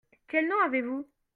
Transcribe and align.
Quel 0.27 0.47
nom 0.47 0.59
avez-vous? 0.65 1.05